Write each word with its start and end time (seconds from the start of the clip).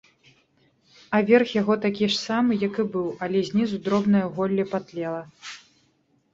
А 1.17 1.19
верх 1.27 1.53
яго 1.61 1.73
такі 1.83 2.09
ж 2.15 2.17
самы, 2.21 2.57
як 2.67 2.73
і 2.85 2.87
быў, 2.97 3.05
але 3.27 3.45
знізу 3.53 3.77
дробнае 3.85 4.25
голле 4.41 4.69
патлела. 4.75 5.23